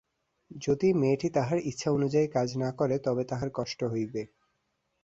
[0.61, 4.21] যদি মেয়েটি তাহার ইচ্ছা অনুযায়ী কাজ না করে, তবে তাহার কষ্ট হইবে।